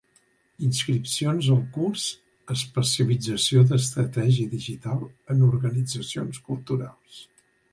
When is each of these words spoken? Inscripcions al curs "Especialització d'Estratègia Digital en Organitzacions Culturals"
Inscripcions 0.67 1.49
al 1.55 1.59
curs 1.75 2.05
"Especialització 2.55 3.63
d'Estratègia 3.73 4.53
Digital 4.55 5.07
en 5.35 5.47
Organitzacions 5.51 6.41
Culturals" 6.49 7.25